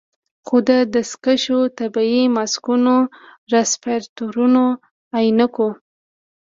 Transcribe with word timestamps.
خو 0.45 0.55
د 0.69 0.71
دستکشو، 0.93 1.59
طبي 1.77 2.21
ماسکونو، 2.35 2.95
رسپايرتورونو، 3.53 4.65
عينکو 5.15 5.69